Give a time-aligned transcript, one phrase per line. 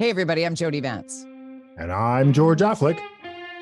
[0.00, 1.26] Hey, everybody, I'm Jody Vance.
[1.76, 2.98] And I'm George Affleck.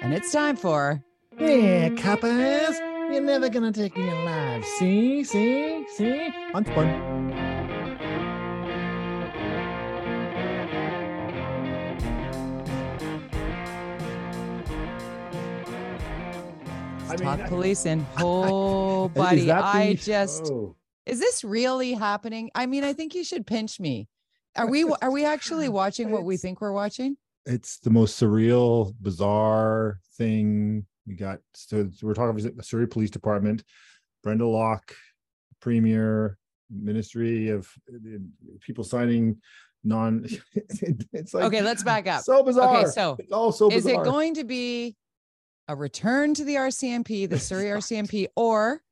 [0.03, 1.03] And it's time for.
[1.37, 2.79] Yeah, coppers.
[2.79, 4.65] You're never gonna take me alive.
[4.65, 6.33] See, see, see?
[6.55, 6.61] I
[17.11, 18.07] mean, Talk policing.
[18.19, 19.51] Oh, buddy.
[19.51, 20.53] I just.
[20.53, 20.77] Oh.
[21.05, 22.53] Is this really happening?
[22.55, 24.07] I mean, I think you should pinch me.
[24.57, 27.17] Are we are we actually watching what we think we're watching?
[27.47, 30.87] It's the most surreal, bizarre thing.
[31.07, 33.65] We got so we're talking about the Surrey Police Department,
[34.23, 34.95] Brenda Locke,
[35.61, 36.37] Premier,
[36.71, 37.73] Ministry of
[38.61, 39.41] people signing
[39.85, 40.27] non.
[41.13, 41.63] it's like okay.
[41.63, 42.23] Let's back up.
[42.23, 42.77] So bizarre.
[42.77, 43.79] Okay, so it's all so bizarre.
[43.79, 44.97] Is it going to be
[45.69, 48.83] a return to the RCMP, the Surrey RCMP, or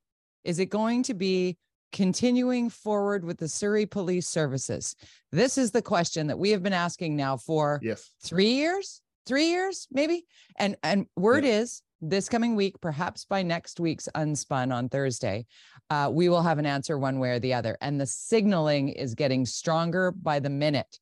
[0.45, 1.59] is it going to be
[1.97, 4.95] continuing forward with the Surrey Police Services?
[5.33, 8.11] This is the question that we have been asking now for yes.
[8.23, 10.27] three years, three years, maybe.
[10.59, 11.61] And and word yeah.
[11.61, 15.47] is this coming week, perhaps by next week's Unspun on Thursday,
[15.89, 17.79] uh, we will have an answer one way or the other.
[17.81, 20.99] And the signaling is getting stronger by the minute.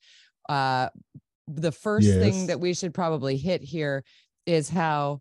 [0.49, 0.91] Uh,
[1.49, 2.19] the first yes.
[2.19, 4.05] thing that we should probably hit here
[4.47, 5.21] is how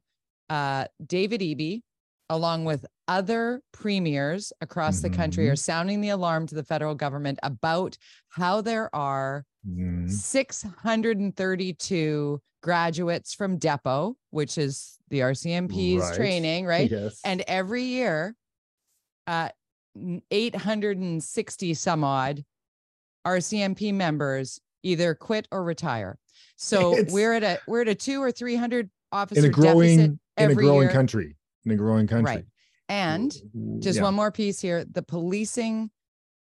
[0.51, 1.81] uh, David Eby,
[2.29, 5.11] along with other premiers across mm-hmm.
[5.11, 5.57] the country, are mm-hmm.
[5.57, 7.97] sounding the alarm to the federal government about
[8.29, 10.07] how there are mm-hmm.
[10.07, 16.15] 632 graduates from Depot, which is the RCMP's right.
[16.15, 16.89] training, right?
[16.89, 17.19] Yes.
[17.23, 18.35] And every year,
[19.27, 19.49] uh,
[20.31, 22.43] 860 some odd
[23.25, 26.17] RCMP members either quit or retire.
[26.55, 29.49] So it's, we're at a we're at a two or three hundred officer in a
[29.49, 30.91] growing deficit in a growing year.
[30.91, 32.45] country in a growing country right
[32.89, 33.33] and
[33.79, 34.03] just yeah.
[34.03, 35.89] one more piece here the policing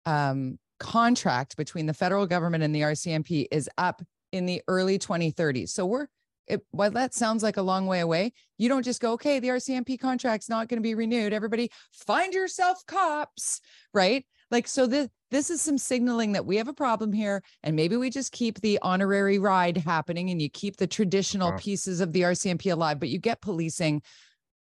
[0.06, 5.68] um, contract between the federal government and the rcmp is up in the early 2030s
[5.68, 6.06] so we're
[6.46, 9.48] it, while that sounds like a long way away, you don't just go, okay, the
[9.48, 11.32] RCMP contract's not going to be renewed.
[11.32, 13.60] Everybody find yourself cops,
[13.92, 14.24] right?
[14.50, 17.42] Like, so this, this is some signaling that we have a problem here.
[17.62, 21.58] And maybe we just keep the honorary ride happening and you keep the traditional wow.
[21.58, 24.02] pieces of the RCMP alive, but you get policing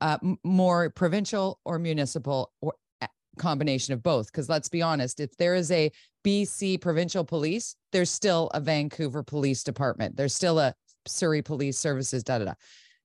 [0.04, 4.28] uh, more provincial or municipal or eh, combination of both.
[4.28, 5.90] Because let's be honest, if there is a
[6.26, 10.18] BC provincial police, there's still a Vancouver police department.
[10.18, 10.76] There's still a
[11.08, 12.54] Surrey Police Services, da da da.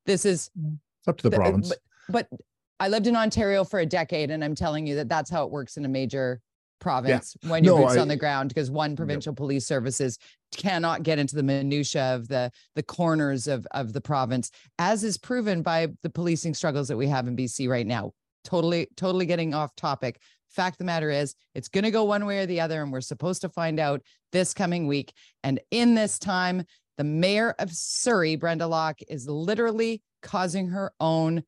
[0.06, 1.72] This is mm, it's up to the, the uh, province.
[2.08, 2.40] But, but
[2.80, 5.52] I lived in Ontario for a decade, and I'm telling you that that's how it
[5.52, 6.40] works in a major
[6.80, 7.50] province yeah.
[7.50, 9.36] when you're no, boots I, on the ground because one provincial no.
[9.36, 10.18] police services
[10.56, 15.18] cannot get into the minutia of the the corners of of the province as is
[15.18, 18.12] proven by the policing struggles that we have in BC right now
[18.44, 22.38] totally totally getting off topic fact the matter is it's going to go one way
[22.38, 24.00] or the other and we're supposed to find out
[24.32, 25.12] this coming week
[25.42, 26.64] and in this time
[26.96, 31.44] the mayor of Surrey Brenda Locke is literally causing her own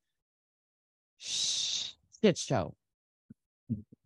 [1.18, 2.74] shit show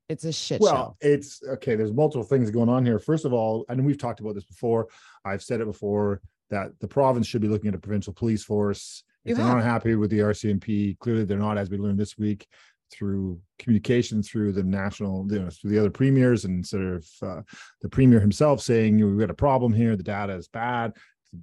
[0.08, 0.76] it's a shit well, show.
[0.76, 1.76] Well, it's okay.
[1.76, 2.98] There's multiple things going on here.
[2.98, 4.88] First of all, and we've talked about this before.
[5.24, 6.20] I've said it before
[6.50, 9.02] that the province should be looking at a provincial police force.
[9.24, 9.56] If you they're have.
[9.56, 12.46] not happy with the RCMP, clearly they're not, as we learned this week
[12.92, 17.42] through communication through the national, you know, through the other premiers and sort of uh,
[17.80, 19.96] the premier himself saying, we've got a problem here.
[19.96, 20.92] The data is bad.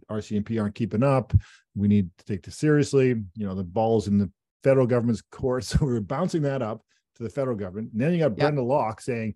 [0.10, 1.34] RCMP aren't keeping up.
[1.76, 3.10] We need to take this seriously.
[3.36, 4.32] You know, the ball's in the
[4.64, 5.64] federal government's court.
[5.64, 6.84] So we're bouncing that up
[7.16, 7.92] to the federal government.
[7.94, 8.38] And then you got yep.
[8.38, 9.36] Brenda Locke saying,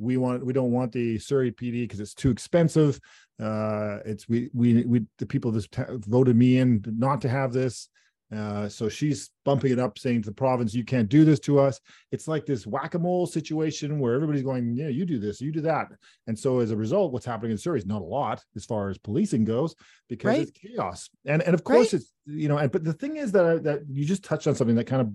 [0.00, 2.98] we want we don't want the Surrey PD because it's too expensive.
[3.40, 5.66] Uh, it's we we we the people that
[6.06, 7.88] voted me in not to have this.
[8.34, 11.58] Uh, so she's bumping it up, saying to the province, "You can't do this to
[11.58, 11.80] us."
[12.12, 15.88] It's like this whack-a-mole situation where everybody's going, "Yeah, you do this, you do that,"
[16.28, 18.88] and so as a result, what's happening in Surrey is not a lot as far
[18.88, 19.74] as policing goes
[20.08, 20.40] because right.
[20.42, 21.10] it's chaos.
[21.26, 22.00] And and of course right.
[22.00, 24.54] it's you know, and but the thing is that I, that you just touched on
[24.54, 25.12] something that kind of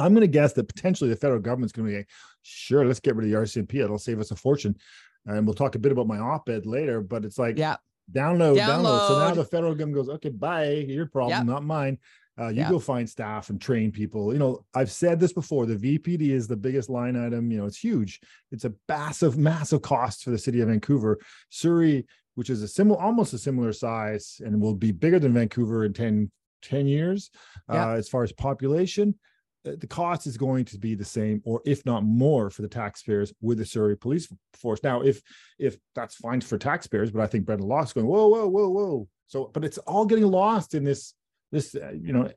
[0.00, 2.08] I'm going to guess that potentially the federal government's going to be like,
[2.42, 3.82] sure, let's get rid of the RCMP.
[3.84, 4.76] It'll save us a fortune.
[5.26, 7.76] And we'll talk a bit about my op-ed later, but it's like, yeah,
[8.10, 8.66] download, download.
[8.66, 9.08] download.
[9.08, 11.98] So now the federal government goes, okay, bye, your problem, not mine.
[12.40, 14.32] Uh, you go find staff and train people.
[14.32, 15.66] You know, I've said this before.
[15.66, 17.50] The VPD is the biggest line item.
[17.50, 18.18] You know, it's huge.
[18.50, 21.18] It's a massive, massive cost for the city of Vancouver.
[21.50, 25.84] Surrey, which is a similar, almost a similar size, and will be bigger than Vancouver
[25.84, 26.30] in 10,
[26.62, 27.30] 10 years
[27.68, 29.14] uh, as far as population.
[29.66, 32.68] Uh, the cost is going to be the same or if not more for the
[32.68, 34.82] taxpayers with the Surrey police force.
[34.82, 35.20] Now, if
[35.58, 39.08] if that's fine for taxpayers, but I think Brenda Locke's going, whoa, whoa, whoa, whoa.
[39.26, 41.14] So, but it's all getting lost in this
[41.52, 42.30] this uh, you know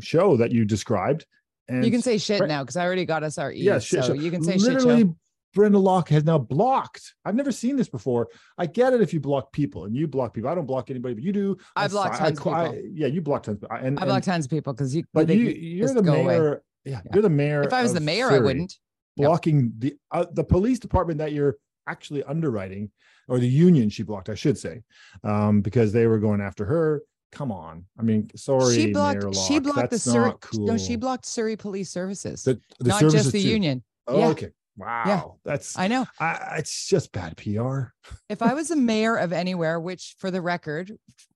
[0.00, 1.26] show that you described.
[1.68, 3.60] And you can say shit now because I already got us our E.
[3.60, 5.16] Yeah, shit, so you can say literally, shit show.
[5.52, 7.14] Brenda Locke has now blocked.
[7.24, 8.28] I've never seen this before.
[8.56, 10.48] I get it if you block people and you block people.
[10.48, 11.56] I don't block anybody, but you do.
[11.74, 12.78] I block tons of people.
[12.92, 13.62] yeah, you block tons.
[13.70, 15.04] And, I block tons of people because you.
[15.12, 16.48] But you, you're the mayor.
[16.48, 16.58] Away.
[16.90, 17.62] Yeah, you're the mayor.
[17.62, 18.74] If I was the mayor, Surrey, I wouldn't.
[19.16, 19.70] Blocking yep.
[19.78, 21.56] the uh, the police department that you're
[21.86, 22.90] actually underwriting,
[23.28, 24.82] or the union she blocked, I should say,
[25.24, 27.02] um, because they were going after her.
[27.32, 29.22] Come on, I mean, sorry, she blocked.
[29.22, 30.32] Locke, she blocked the Surrey.
[30.40, 30.66] Cool.
[30.66, 33.48] No, she blocked Surrey Police Services, the, the not services just the too.
[33.48, 33.84] union.
[34.08, 34.28] Oh, yeah.
[34.28, 34.50] okay.
[34.76, 35.02] Wow.
[35.06, 35.22] Yeah.
[35.44, 36.06] That's I know.
[36.18, 37.92] I, it's just bad PR.
[38.28, 40.92] if I was a mayor of anywhere, which for the record,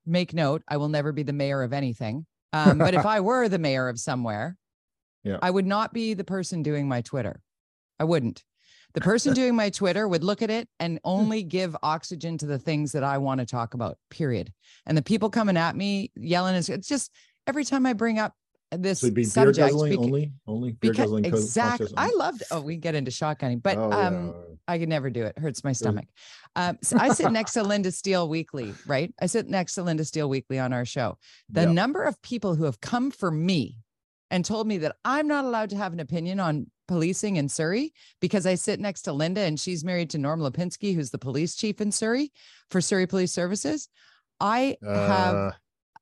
[0.06, 2.27] make note, I will never be the mayor of anything.
[2.53, 4.56] Um, but if I were the mayor of somewhere,
[5.25, 5.38] yeah.
[5.43, 7.41] I would not be the person doing my Twitter.
[7.99, 8.44] I wouldn't.
[8.93, 12.59] The person doing my Twitter would look at it and only give oxygen to the
[12.59, 14.53] things that I want to talk about, period.
[14.87, 17.11] And the people coming at me yelling is it's just
[17.47, 18.35] every time I bring up
[18.82, 22.94] this so be subject beer only only beer because exactly i loved oh we get
[22.94, 24.55] into shotgunning but oh, um yeah.
[24.69, 26.06] i could never do it hurts my stomach
[26.56, 30.05] um so i sit next to linda steele weekly right i sit next to linda
[30.05, 31.17] steele weekly on our show
[31.50, 31.70] the yep.
[31.70, 33.77] number of people who have come for me
[34.34, 37.92] and told me that i'm not allowed to have an opinion on policing in surrey
[38.20, 41.54] because i sit next to linda and she's married to norm lipinski who's the police
[41.54, 42.31] chief in surrey
[42.70, 43.88] for surrey police services
[44.40, 45.50] i have uh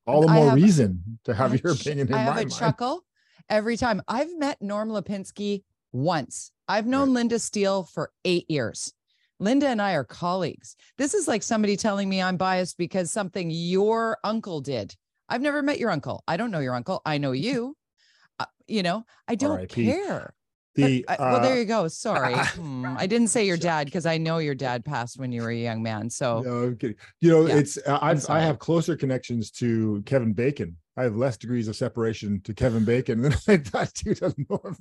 [0.07, 2.53] all the more have, reason to have your opinion in I have a mind.
[2.53, 3.05] chuckle
[3.49, 4.03] every time.
[4.09, 5.63] I've met Norm Lipinski
[5.93, 6.51] once.
[6.69, 7.15] I've known right.
[7.15, 8.93] Linda Steele for eight years.
[9.39, 10.77] Linda and I are colleagues.
[10.99, 14.95] This is like somebody telling me I'm biased because something your uncle did.
[15.29, 16.23] I've never met your uncle.
[16.29, 17.03] I don't know your uncle.
[17.05, 17.77] I know you.
[18.39, 20.35] Uh, you know, I don't care.
[20.75, 21.87] The but, uh, well, there you go.
[21.89, 25.43] Sorry, hmm, I didn't say your dad because I know your dad passed when you
[25.43, 26.09] were a young man.
[26.09, 26.97] So no, I'm kidding.
[27.21, 30.77] You know, yeah, it's uh, I've, I have closer connections to Kevin Bacon.
[30.97, 34.77] I have less degrees of separation to Kevin Bacon than I thought to Norm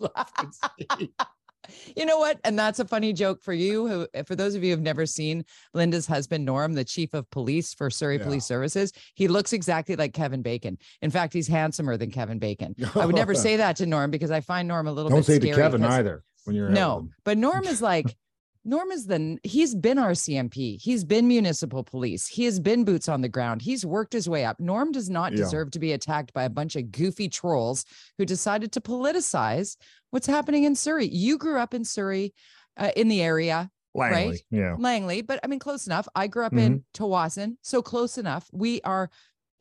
[1.95, 2.39] you know what?
[2.43, 3.87] And that's a funny joke for you.
[3.87, 7.29] Who, eh, for those of you who've never seen Linda's husband, Norm, the chief of
[7.29, 8.23] police for Surrey yeah.
[8.23, 10.77] Police Services, he looks exactly like Kevin Bacon.
[11.01, 12.75] In fact, he's handsomer than Kevin Bacon.
[12.95, 15.25] I would never say that to Norm because I find Norm a little Don't bit
[15.25, 18.15] say to Kevin either when you're no, but Norm is like
[18.63, 23.21] Norm is the he's been RCMP, he's been municipal police, he has been boots on
[23.21, 24.59] the ground, he's worked his way up.
[24.59, 25.37] Norm does not yeah.
[25.37, 27.85] deserve to be attacked by a bunch of goofy trolls
[28.17, 29.77] who decided to politicize
[30.11, 31.07] what's happening in Surrey.
[31.07, 32.33] You grew up in Surrey,
[32.77, 34.43] uh, in the area, Langley, right?
[34.51, 36.07] Yeah, Langley, but I mean close enough.
[36.15, 36.59] I grew up mm-hmm.
[36.59, 38.47] in Tsawwassen, so close enough.
[38.51, 39.09] We are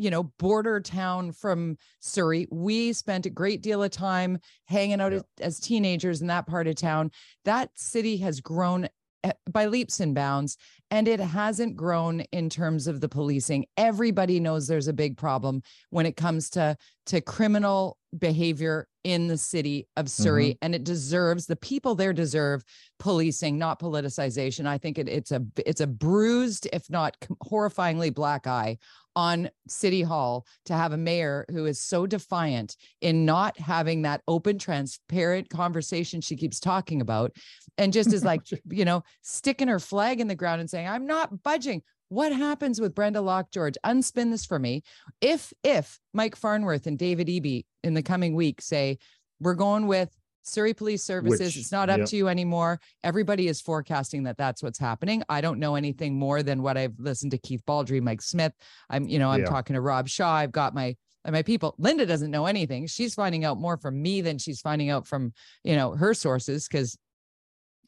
[0.01, 2.47] you know, border town from Surrey.
[2.51, 5.21] We spent a great deal of time hanging out yeah.
[5.41, 7.11] as teenagers in that part of town.
[7.45, 8.89] That city has grown
[9.25, 10.57] eh, by leaps and bounds
[10.91, 15.63] and it hasn't grown in terms of the policing everybody knows there's a big problem
[15.91, 16.77] when it comes to
[17.07, 20.59] to criminal behavior in the city of Surrey, mm-hmm.
[20.63, 22.63] and it deserves the people there deserve
[22.99, 24.67] policing, not politicization.
[24.67, 28.79] I think it, it's a it's a bruised, if not horrifyingly black eye
[29.17, 34.23] on City Hall to have a mayor who is so defiant in not having that
[34.29, 37.33] open, transparent conversation she keeps talking about,
[37.79, 41.07] and just is like you know sticking her flag in the ground and saying, "I'm
[41.07, 43.77] not budging." What happens with Brenda Locke George?
[43.87, 44.83] Unspin this for me.
[45.21, 48.99] If if Mike Farnworth and David Eby in the coming week say
[49.41, 52.09] we're going with Surrey Police Services, Which, it's not up yep.
[52.09, 52.81] to you anymore.
[53.05, 55.23] Everybody is forecasting that that's what's happening.
[55.29, 58.53] I don't know anything more than what I've listened to Keith Baldrey, Mike Smyth.
[58.89, 59.47] I'm, you know, I'm yeah.
[59.47, 60.35] talking to Rob Shaw.
[60.35, 60.97] I've got my
[61.29, 61.75] my people.
[61.79, 62.87] Linda doesn't know anything.
[62.87, 66.67] She's finding out more from me than she's finding out from, you know, her sources
[66.67, 66.97] because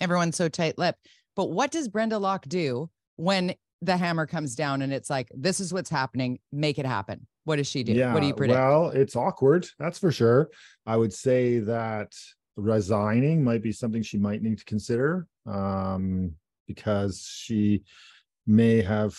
[0.01, 1.07] everyone's so tight-lipped.
[1.35, 5.61] But what does Brenda Locke do when the hammer comes down and it's like, this
[5.61, 7.27] is what's happening, make it happen.
[7.45, 7.93] What does she do?
[7.93, 8.59] Yeah, what do you predict?
[8.59, 9.67] Well, it's awkward.
[9.79, 10.51] That's for sure.
[10.87, 12.13] I would say that
[12.57, 16.35] resigning might be something she might need to consider um,
[16.67, 17.83] because she
[18.47, 19.17] may have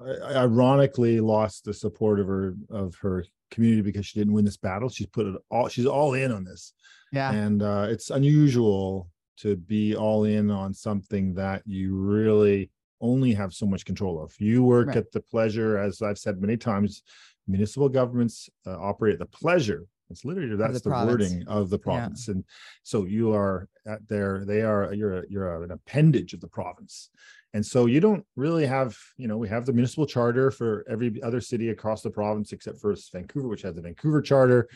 [0.00, 4.88] ironically lost the support of her of her community because she didn't win this battle.
[4.88, 6.72] She's put it all she's all in on this.
[7.12, 7.32] Yeah.
[7.32, 13.52] And uh, it's unusual to be all in on something that you really only have
[13.52, 14.32] so much control of.
[14.38, 14.96] You work right.
[14.96, 17.02] at the pleasure, as I've said many times,
[17.46, 19.84] municipal governments uh, operate at the pleasure.
[20.14, 22.32] It's literally that's the, the wording of the province, yeah.
[22.32, 22.44] and
[22.82, 24.44] so you are at their.
[24.44, 27.10] They are you're a, you're an appendage of the province,
[27.52, 28.96] and so you don't really have.
[29.16, 32.80] You know, we have the municipal charter for every other city across the province except
[32.80, 34.68] for Vancouver, which has the Vancouver charter,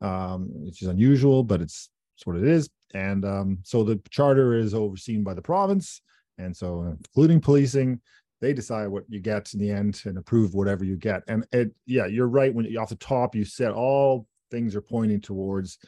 [0.00, 2.68] um, which is unusual, but it's, it's what it is.
[2.94, 6.02] And um, so the charter is overseen by the province
[6.38, 8.00] and so, including policing,
[8.40, 11.22] they decide what you get in the end and approve whatever you get.
[11.28, 12.52] And it, yeah, you're right.
[12.52, 15.78] When off the top, you said all things are pointing towards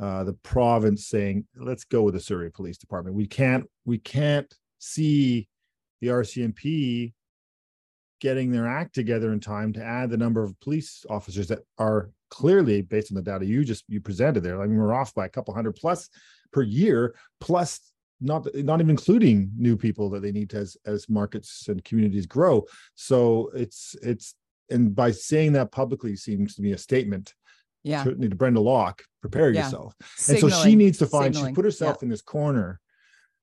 [0.00, 4.52] uh, the province saying, "Let's go with the Surrey Police Department." We can't we can't
[4.80, 5.48] see
[6.00, 7.12] the RCMP
[8.20, 12.10] getting their act together in time to add the number of police officers that are
[12.30, 14.60] clearly based on the data you just you presented there.
[14.60, 16.08] I mean, we're off by a couple hundred plus
[16.52, 21.08] per year, plus not not even including new people that they need to, as as
[21.08, 22.64] markets and communities grow.
[22.94, 24.34] So it's it's
[24.70, 27.34] and by saying that publicly seems to be a statement.
[27.84, 28.02] Yeah.
[28.02, 29.64] Certainly to Brenda Locke, prepare yeah.
[29.64, 29.94] yourself.
[30.16, 30.44] Signaling.
[30.44, 31.52] And so she needs to find, Signaling.
[31.52, 32.06] she put herself yeah.
[32.06, 32.80] in this corner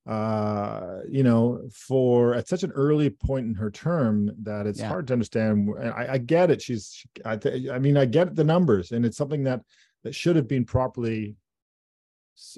[0.08, 5.06] uh you know for at such an early point in her term that it's hard
[5.06, 7.38] to understand I, I get it she's I,
[7.72, 9.62] I mean i get the numbers and it's something that
[10.04, 11.36] that should have been properly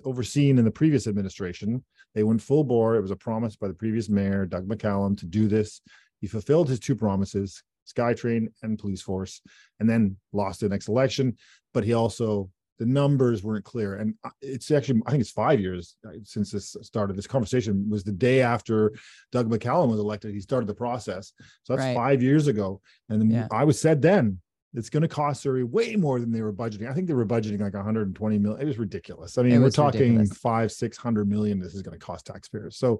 [0.05, 1.83] overseen in the previous administration
[2.15, 5.25] they went full bore it was a promise by the previous mayor doug mccallum to
[5.25, 5.81] do this
[6.21, 9.41] he fulfilled his two promises skytrain and police force
[9.81, 11.35] and then lost the next election
[11.73, 12.49] but he also
[12.79, 16.51] the numbers weren't clear and uh, it's actually i think it's five years uh, since
[16.51, 18.91] this started this conversation was the day after
[19.31, 21.95] doug mccallum was elected he started the process so that's right.
[21.95, 23.47] five years ago and yeah.
[23.51, 24.39] i was said then
[24.75, 26.89] it's going to cost Surrey way more than they were budgeting.
[26.89, 28.61] I think they were budgeting like 120 million.
[28.61, 29.37] It was ridiculous.
[29.37, 30.37] I mean, we're talking ridiculous.
[30.37, 31.59] five, six hundred million.
[31.59, 32.77] This is going to cost taxpayers.
[32.77, 32.99] So,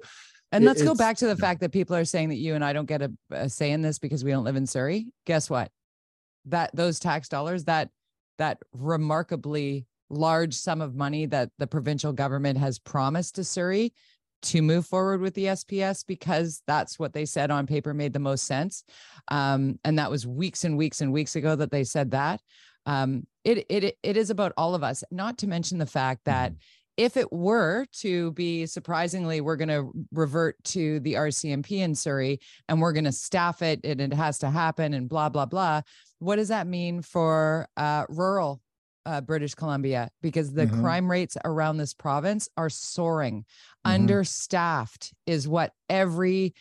[0.51, 2.73] and let's go back to the fact that people are saying that you and I
[2.73, 5.07] don't get a, a say in this because we don't live in Surrey.
[5.25, 5.71] Guess what?
[6.45, 7.89] That those tax dollars, that
[8.37, 13.93] that remarkably large sum of money that the provincial government has promised to Surrey
[14.43, 18.19] to move forward with the SPS because that's what they said on paper made the
[18.19, 18.83] most sense.
[19.29, 22.41] Um, and that was weeks and weeks and weeks ago that they said that.
[22.85, 26.51] Um, it, it, it is about all of us, not to mention the fact that
[26.51, 26.59] mm-hmm.
[26.95, 32.39] If it were to be surprisingly, we're going to revert to the RCMP in Surrey
[32.69, 35.81] and we're going to staff it and it has to happen and blah, blah, blah
[36.23, 38.61] what does that mean for uh, rural
[39.05, 40.09] uh, British Columbia?
[40.21, 40.81] Because the mm-hmm.
[40.81, 43.41] crime rates around this province are soaring.
[43.85, 43.91] Mm-hmm.
[43.91, 46.53] Understaffed is what every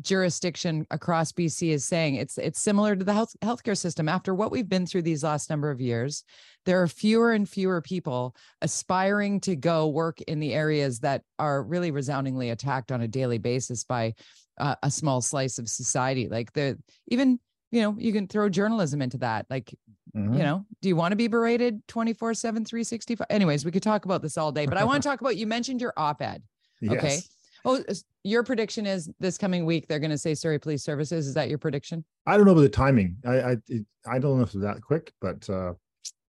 [0.00, 2.16] jurisdiction across BC is saying.
[2.16, 4.08] It's it's similar to the health healthcare system.
[4.08, 6.24] After what we've been through these last number of years,
[6.66, 11.62] there are fewer and fewer people aspiring to go work in the areas that are
[11.62, 14.14] really resoundingly attacked on a daily basis by
[14.58, 16.28] uh, a small slice of society.
[16.28, 16.78] Like the
[17.08, 17.38] even
[17.70, 19.46] you know, you can throw journalism into that.
[19.48, 19.74] Like,
[20.16, 20.34] mm-hmm.
[20.34, 23.26] you know, do you want to be berated 24 7, 365?
[23.30, 25.46] Anyways, we could talk about this all day, but I want to talk about you
[25.46, 26.42] mentioned your op ed.
[26.80, 26.92] Yes.
[26.92, 27.20] Okay.
[27.64, 27.82] Oh,
[28.24, 31.26] your prediction is this coming week they're going to say Surrey Police Services.
[31.26, 32.04] Is that your prediction?
[32.26, 33.16] I don't know about the timing.
[33.24, 35.74] I I it, I don't know if it's that quick, but uh,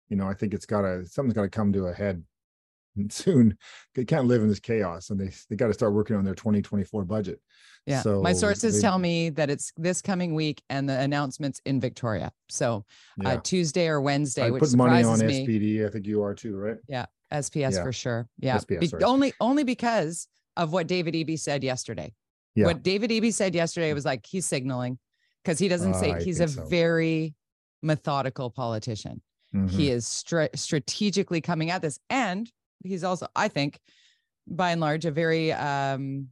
[0.10, 2.24] you know, I think it's got to something's got to come to a head
[3.10, 3.58] soon.
[3.96, 6.36] They can't live in this chaos, and they they got to start working on their
[6.36, 7.42] 2024 budget.
[7.86, 8.02] Yeah.
[8.02, 11.82] So my sources they, tell me that it's this coming week and the announcements in
[11.82, 12.32] Victoria.
[12.48, 12.86] So
[13.20, 13.34] uh, yeah.
[13.34, 15.46] uh, Tuesday or Wednesday, I which put money on me.
[15.46, 15.86] SPD.
[15.86, 16.78] I think you are too, right?
[16.88, 17.08] Yeah.
[17.32, 17.84] SPS yeah.
[17.84, 18.30] for sure.
[18.40, 18.58] Yeah.
[18.58, 20.28] SPS, Be- only only because
[20.58, 22.14] of what David Eby said yesterday.
[22.56, 22.66] Yeah.
[22.66, 25.00] What David Eby said yesterday was like he's signaling
[25.44, 26.66] because he doesn't say uh, he's a so.
[26.66, 27.34] very
[27.82, 29.22] methodical politician.
[29.54, 29.68] Mm-hmm.
[29.68, 32.50] He is str- strategically coming at this and
[32.84, 33.80] he's also I think
[34.48, 36.30] by and large a very um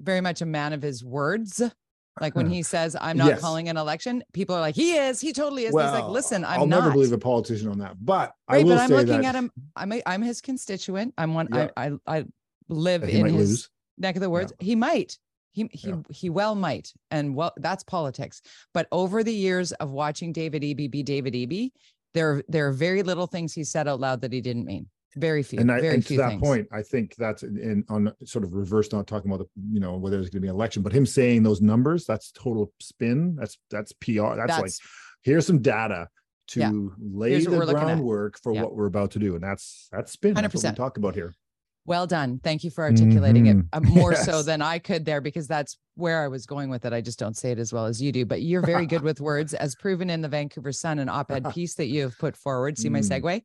[0.00, 1.62] very much a man of his words.
[2.20, 3.40] Like when he says, I'm not yes.
[3.40, 5.72] calling an election, people are like, he is, he totally is.
[5.72, 6.80] Well, He's like, listen, I'm I'll not.
[6.80, 7.96] never believe a politician on that.
[7.98, 9.24] But right, I will but I'm looking that...
[9.24, 9.50] at him.
[9.76, 11.14] I'm a, I'm his constituent.
[11.16, 11.48] I'm one.
[11.52, 12.24] I, I, I
[12.72, 13.70] live in his lose.
[13.98, 14.52] neck of the woods.
[14.60, 14.64] Yeah.
[14.64, 15.18] He might.
[15.52, 15.96] He he yeah.
[16.08, 18.40] he well might, and well that's politics.
[18.72, 21.72] But over the years of watching David Eby be David Eby,
[22.14, 24.86] there there are very little things he said out loud that he didn't mean.
[25.16, 25.60] Very few.
[25.60, 26.42] And, I, very and to that things.
[26.42, 29.96] point, I think that's in on sort of reverse, not talking about the, you know,
[29.96, 33.36] whether there's going to be an election, but him saying those numbers, that's total spin.
[33.36, 34.36] That's that's PR.
[34.36, 34.72] That's, that's like
[35.22, 36.08] here's some data
[36.48, 36.70] to yeah.
[36.98, 38.62] lay the groundwork for yeah.
[38.62, 39.34] what we're about to do.
[39.34, 40.34] And that's that's spin.
[40.34, 40.40] 100%.
[40.40, 41.34] That's what we talk about here.
[41.84, 42.40] Well done.
[42.42, 43.60] Thank you for articulating mm-hmm.
[43.60, 44.24] it uh, more yes.
[44.24, 46.92] so than I could there because that's where I was going with it.
[46.92, 49.20] I just don't say it as well as you do, but you're very good with
[49.20, 52.78] words as proven in the Vancouver Sun and op-ed piece that you have put forward.
[52.78, 53.20] See my mm.
[53.20, 53.42] segue?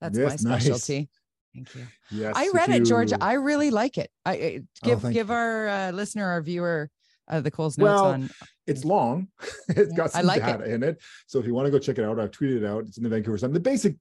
[0.00, 0.98] That's yes, my specialty.
[0.98, 1.08] Nice.
[1.54, 1.86] Thank you.
[2.12, 3.12] Yes, I read it, George.
[3.20, 4.10] I really like it.
[4.24, 5.34] I give oh, give you.
[5.34, 6.90] our uh, listener, our viewer,
[7.28, 8.30] uh, the Coles notes well, on.
[8.66, 9.28] It's long.
[9.68, 10.74] it's yeah, got some like data it.
[10.74, 11.02] in it.
[11.26, 12.84] So if you want to go check it out, I've tweeted it out.
[12.84, 13.52] It's in the Vancouver Sun.
[13.52, 13.96] The basic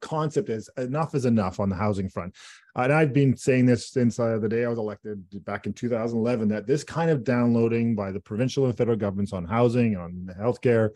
[0.00, 2.34] concept is enough is enough on the housing front.
[2.76, 6.48] And I've been saying this since uh, the day I was elected back in 2011
[6.48, 10.90] that this kind of downloading by the provincial and federal governments on housing, on healthcare,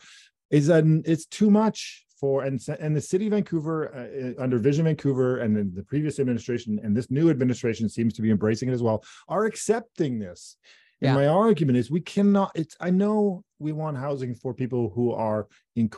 [0.51, 4.85] is an it's too much for and and the city of Vancouver uh, under Vision
[4.85, 8.83] Vancouver and the previous administration and this new administration seems to be embracing it as
[8.83, 10.57] well are accepting this
[11.01, 15.13] And my argument is we cannot, it's, I know we want housing for people who
[15.13, 15.91] are in,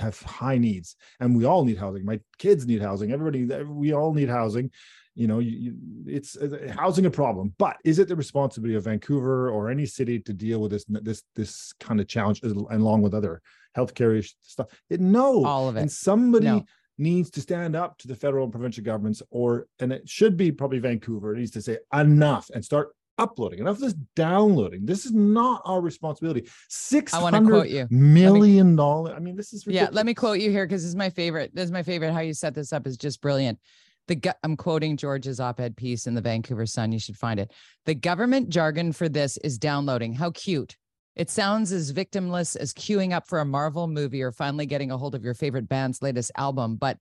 [0.00, 2.04] have high needs and we all need housing.
[2.04, 3.12] My kids need housing.
[3.12, 4.70] Everybody, we all need housing.
[5.14, 5.74] You know, you, you,
[6.06, 10.20] it's uh, housing a problem, but is it the responsibility of Vancouver or any city
[10.20, 13.42] to deal with this, this, this kind of challenge along with other
[13.76, 14.68] healthcare stuff?
[14.88, 15.80] It, no, all of it.
[15.80, 16.64] And somebody, no
[16.98, 20.50] needs to stand up to the federal and provincial governments, or and it should be
[20.50, 21.34] probably Vancouver.
[21.34, 23.58] It needs to say enough and start uploading.
[23.60, 24.86] Enough of this downloading.
[24.86, 26.48] This is not our responsibility.
[26.68, 29.14] Six hundred million dollar.
[29.14, 29.90] I mean, this is ridiculous.
[29.92, 29.96] yeah.
[29.96, 31.54] Let me quote you here because this is my favorite.
[31.54, 32.12] This is my favorite.
[32.12, 33.58] How you set this up is just brilliant.
[34.06, 36.92] The I'm quoting George's op-ed piece in the Vancouver Sun.
[36.92, 37.52] You should find it.
[37.84, 40.14] The government jargon for this is downloading.
[40.14, 40.76] How cute.
[41.14, 44.96] It sounds as victimless as queuing up for a Marvel movie or finally getting a
[44.96, 46.76] hold of your favorite band's latest album.
[46.76, 46.98] But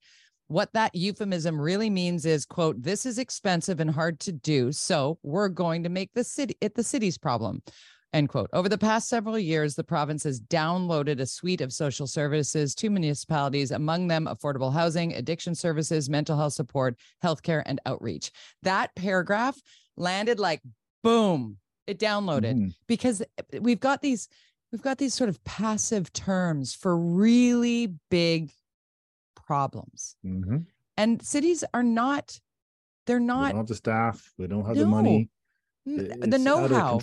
[0.48, 4.72] what that euphemism really means is, quote, this is expensive and hard to do.
[4.72, 7.62] So we're going to make the city it the city's problem.
[8.14, 8.50] End quote.
[8.54, 12.90] Over the past several years, the province has downloaded a suite of social services to
[12.90, 18.32] municipalities, among them affordable housing, addiction services, mental health support, healthcare, and outreach.
[18.64, 19.60] That paragraph
[19.98, 20.62] landed like
[21.04, 22.68] boom it downloaded mm-hmm.
[22.88, 24.28] because eh, we've got these
[24.72, 28.52] we've got these sort of passive terms for really big
[29.48, 30.58] problems mm-hmm.
[30.98, 32.40] and cities are not
[33.08, 34.84] they're not they don't have the staff they don't have no.
[34.84, 35.30] the money
[35.86, 37.00] it's the know-how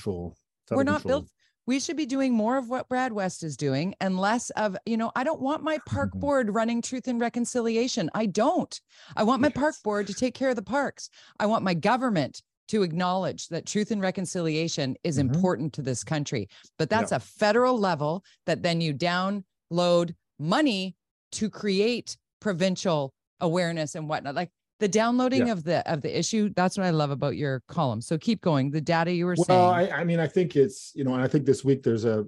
[0.70, 1.20] we're not control.
[1.20, 1.30] built
[1.66, 4.96] we should be doing more of what Brad West is doing and less of, you
[4.96, 8.10] know, I don't want my park board running truth and reconciliation.
[8.14, 8.78] I don't.
[9.16, 9.56] I want my yes.
[9.56, 11.08] park board to take care of the parks.
[11.40, 15.34] I want my government to acknowledge that truth and reconciliation is mm-hmm.
[15.34, 16.48] important to this country.
[16.78, 20.96] But that's a federal level that then you download money
[21.32, 24.34] to create provincial awareness and whatnot.
[24.34, 25.52] Like the downloading yeah.
[25.54, 28.72] of the of the issue that's what i love about your column so keep going
[28.72, 31.14] the data you were well, saying well I, I, mean i think it's you know
[31.14, 32.24] and i think this week there's a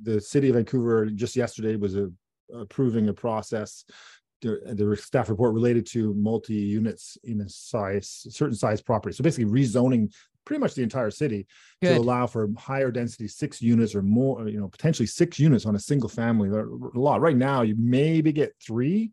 [0.00, 2.08] the city of vancouver just yesterday was a,
[2.54, 3.84] approving a process
[4.42, 9.14] the staff report related to multi units in a size certain size property.
[9.14, 10.12] So basically rezoning
[10.44, 11.46] pretty much the entire city
[11.82, 11.94] Good.
[11.94, 15.76] to allow for higher density six units or more, you know, potentially six units on
[15.76, 16.48] a single family
[16.94, 17.20] lot.
[17.20, 19.12] Right now, you maybe get three.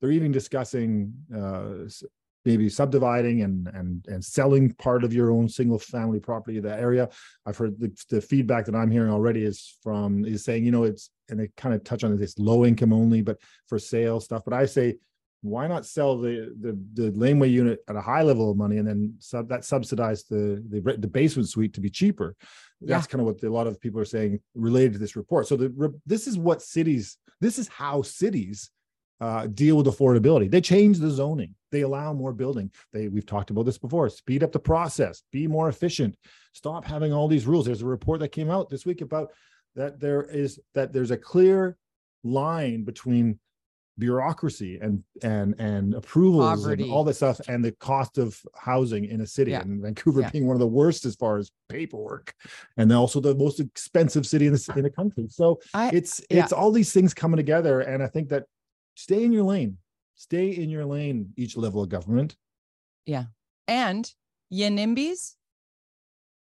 [0.00, 1.88] They're even discussing uh,
[2.44, 6.80] maybe subdividing and and and selling part of your own single family property in that
[6.80, 7.08] area.
[7.44, 10.84] I've heard the, the feedback that i'm hearing already is from is saying you know
[10.84, 14.42] it's and they kind of touch on this low income only but for sale stuff.
[14.44, 14.96] But i say
[15.42, 18.88] why not sell the the the laneway unit at a high level of money and
[18.88, 22.34] then sub that subsidize the the, the basement suite to be cheaper?
[22.80, 23.10] That's yeah.
[23.10, 25.46] kind of what the, a lot of people are saying related to this report.
[25.46, 28.70] So the this is what cities this is how cities
[29.20, 30.50] uh, deal with affordability.
[30.50, 31.54] They change the zoning.
[31.72, 32.70] They allow more building.
[32.92, 34.08] They we've talked about this before.
[34.08, 35.22] Speed up the process.
[35.32, 36.16] Be more efficient.
[36.52, 37.66] Stop having all these rules.
[37.66, 39.32] There's a report that came out this week about
[39.74, 41.76] that there is that there's a clear
[42.24, 43.38] line between
[43.98, 46.82] bureaucracy and and and approvals Poverty.
[46.82, 49.62] and all this stuff and the cost of housing in a city yeah.
[49.62, 50.30] and Vancouver yeah.
[50.30, 52.34] being one of the worst as far as paperwork
[52.76, 56.42] and also the most expensive city in the in the country so I, it's yeah.
[56.42, 58.44] it's all these things coming together and I think that
[58.96, 59.78] stay in your lane.
[60.16, 62.36] Stay in your lane, each level of government.
[63.04, 63.26] Yeah.
[63.68, 64.12] And
[64.50, 65.34] you NIMBYs,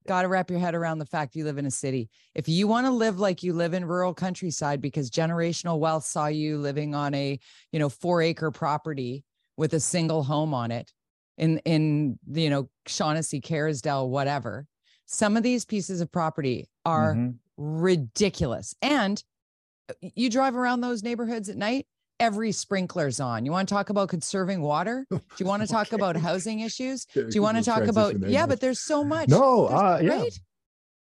[0.06, 2.10] got to wrap your head around the fact you live in a city.
[2.34, 6.26] If you want to live like you live in rural countryside because generational wealth saw
[6.26, 7.38] you living on a,
[7.72, 9.24] you know, four acre property
[9.56, 10.92] with a single home on it
[11.38, 14.66] in, in, you know, Shaughnessy, Kerrisdale, whatever.
[15.06, 17.30] Some of these pieces of property are mm-hmm.
[17.56, 18.74] ridiculous.
[18.82, 19.22] And
[19.88, 21.86] uh, you drive around those neighborhoods at night,
[22.22, 23.44] every sprinkler's on.
[23.44, 25.04] You want to talk about conserving water?
[25.10, 25.96] Do you want to talk okay.
[25.96, 27.04] about housing issues?
[27.14, 29.28] Do you want to talk about yeah, but there's so much.
[29.28, 30.20] No, uh, yeah.
[30.20, 30.40] Right?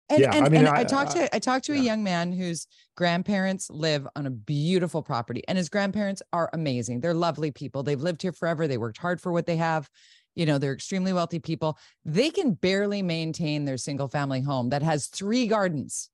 [0.10, 1.82] And, yeah, and, I mean, and I, I, talked to I talked to yeah.
[1.82, 7.02] a young man whose grandparents live on a beautiful property, and his grandparents are amazing.
[7.02, 7.84] They're lovely people.
[7.84, 8.68] They've lived here forever.
[8.68, 9.90] They worked hard for what they have.
[10.36, 11.78] You know, they're extremely wealthy people.
[12.06, 16.10] They can barely maintain their single family home that has three gardens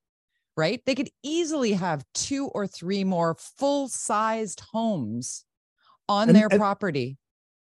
[0.56, 0.82] right?
[0.86, 5.46] They could easily have two or three more full sized homes
[6.08, 7.18] on and, their and, property.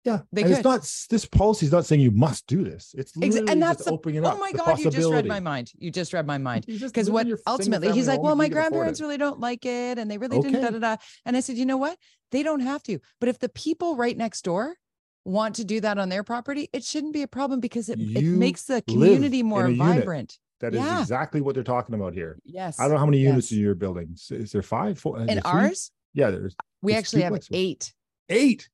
[0.03, 0.57] Yeah, they and could.
[0.57, 2.93] it's not this policy is not saying you must do this.
[2.97, 4.35] It's literally and that's just the, opening oh up.
[4.35, 5.71] Oh my god, you just read my mind.
[5.77, 6.65] You just read my mind.
[6.67, 10.37] Because what ultimately he's like, well, my grandparents really don't like it, and they really
[10.39, 10.51] okay.
[10.51, 10.61] didn't.
[10.61, 11.01] Da, da, da.
[11.25, 11.97] And I said, you know what?
[12.31, 12.99] They don't have to.
[13.19, 14.75] But if the people right next door
[15.23, 18.23] want to do that on their property, it shouldn't be a problem because it, it
[18.23, 20.37] makes the community more vibrant.
[20.63, 21.01] That is yeah.
[21.01, 22.39] exactly what they're talking about here.
[22.45, 22.79] Yes.
[22.79, 23.57] I don't know how many units yes.
[23.57, 24.15] in your building.
[24.31, 24.97] Is there five?
[24.97, 25.19] Four?
[25.19, 25.91] In ours?
[26.13, 26.55] Yeah, there's.
[26.81, 27.93] We actually have eight.
[28.29, 28.69] Eight.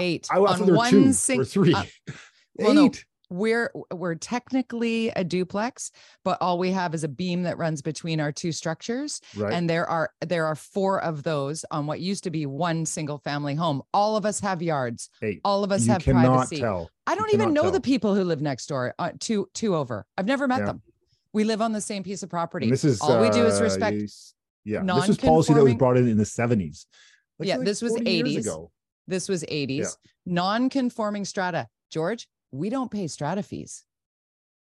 [0.00, 0.26] Eight.
[0.32, 1.74] I, I thought there were two sing- or three.
[1.74, 1.84] Uh,
[2.56, 2.74] well, eight.
[2.74, 2.90] No,
[3.28, 5.90] we're we're technically a duplex
[6.24, 9.52] but all we have is a beam that runs between our two structures Right.
[9.52, 13.18] and there are there are four of those on what used to be one single
[13.18, 16.90] family home all of us have yards Hey, all of us you have privacy tell.
[17.06, 17.70] i don't even know tell.
[17.72, 20.66] the people who live next door uh, two two over i've never met Yeah.
[20.66, 20.82] them
[21.34, 23.60] we live on the same piece of property And this is all we do is
[23.60, 24.32] uh, respect s-
[24.64, 26.86] Yeah, this is policy that was brought in in the seventies.
[27.40, 28.68] Yeah, this was 80s.
[29.06, 33.84] this was 80s non-conforming strata george we don't pay strata fees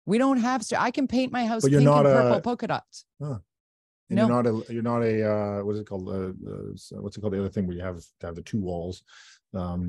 [0.05, 2.67] we don't have stra- i can paint my house But pink and purple a- polka
[2.67, 4.27] dots And No.
[4.27, 6.07] you're not a you're not a uh, what is it called?
[6.09, 7.33] Uh, uh, what's it called?
[7.37, 8.97] The other thing where you have to have the two walls.
[9.63, 9.83] Um,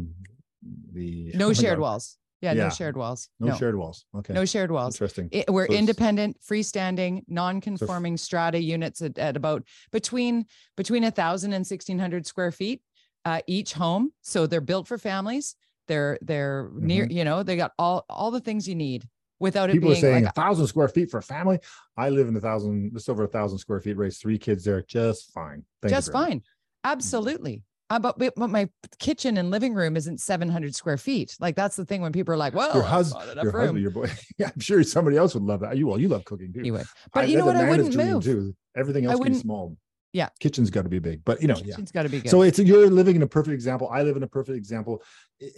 [0.98, 1.10] the
[1.44, 1.86] no oh shared God.
[1.86, 2.06] walls
[2.42, 2.64] yeah, Yeah.
[2.66, 4.06] no shared walls No, shared walls.
[4.16, 4.34] Okay.
[4.34, 5.30] no shared walls Interesting.
[5.32, 10.46] It- we're So independent, freestanding, non-conforming strata units at, at about between
[10.76, 12.82] between a thousand and sixteen hundred square feet
[13.26, 14.12] uh, each home.
[14.22, 15.56] So they're built for families.
[15.88, 19.08] They're they're near, you know, they got all all the things you need
[19.40, 19.78] without it Mm-hmm.
[19.78, 21.60] People are being saying like a thousand square feet for a family.
[21.96, 23.98] I live in a thousand, just over a thousand square feet.
[23.98, 25.64] Raised three kids there, just fine.
[25.82, 26.30] Thank you just very much.
[26.30, 26.42] fine.
[26.84, 27.64] Absolutely.
[27.90, 28.70] Uh, but, but my
[29.00, 31.38] kitchen and living room isn't 700 square feet.
[31.40, 34.10] Like that's the thing when people are like, well, Your husband, your husband, your boy.
[34.38, 35.78] Yeah, I'm sure somebody else would love that.
[35.78, 36.72] You well, you love cooking too.
[36.74, 36.86] Would.
[37.14, 37.56] But you know what?
[37.56, 38.24] I wouldn't move.
[38.24, 38.56] too.
[38.76, 39.78] Everything else can be small.
[40.14, 40.30] Yeah.
[40.40, 41.24] kitchen's got to be big.
[41.26, 41.76] But you know, yeah.
[41.76, 42.30] Kitchen's got to be good.
[42.30, 43.90] So it's you're living in a perfect example.
[43.90, 45.04] I live in a perfect example,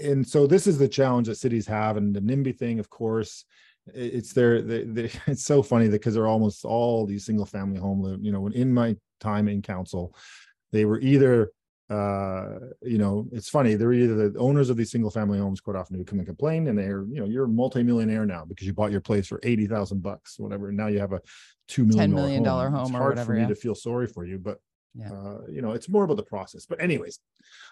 [0.01, 3.45] and so this is the challenge that cities have, and the NIMBY thing, of course,
[3.93, 4.61] it's there.
[4.61, 8.19] They, they, it's so funny because they're almost all these single family home live.
[8.21, 10.15] You know, when in my time in council,
[10.71, 11.51] they were either.
[11.89, 13.73] Uh, you know, it's funny.
[13.73, 16.67] They're either the owners of these single family homes quite often who come and complain,
[16.67, 19.65] and they're, you know, you're a multimillionaire now because you bought your place for eighty
[19.65, 20.67] thousand bucks, whatever.
[20.67, 21.21] And now you have a
[21.67, 23.47] two million $10 million It's home or hard whatever, for me yeah.
[23.47, 24.59] to feel sorry for you, but
[24.95, 25.11] Yeah.
[25.11, 26.65] uh, you know, it's more about the process.
[26.67, 27.19] But anyways,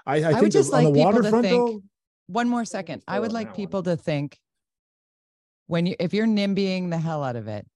[0.06, 1.84] I, I, would think just on like the people to waterfront think- though,
[2.28, 3.04] one more second.
[3.08, 3.56] I would like that one.
[3.56, 4.40] people to think
[5.68, 7.68] when you if you're nimbying the hell out of it